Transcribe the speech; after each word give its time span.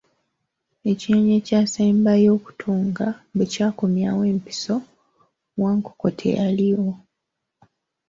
Ekinnyonyi 0.91 1.31
ekyasembayo 1.39 2.29
okutuunga 2.37 3.07
bwe 3.33 3.45
kyakomyawo 3.51 4.21
empiso, 4.33 4.75
Wankoko 5.61 6.07
teyaliiwo. 6.19 6.91